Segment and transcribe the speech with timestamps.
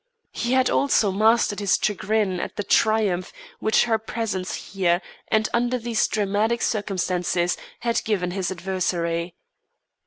[0.31, 5.77] He had also mastered his chagrin at the triumph which her presence here, and under
[5.77, 9.35] these dramatic circumstances, had given his adversary.